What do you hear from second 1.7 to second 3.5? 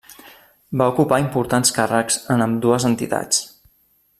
càrrecs en ambdues entitats.